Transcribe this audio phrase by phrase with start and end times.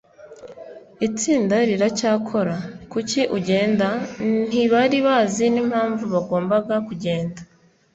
[1.07, 2.55] Itsinda riracyakora.
[2.91, 3.87] Kuki ugenda?
[4.47, 7.39] Ntibari bazi n'impamvu bagombaga kugenda.